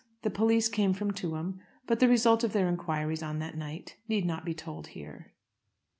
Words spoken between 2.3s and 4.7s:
of their enquiries on that night need not be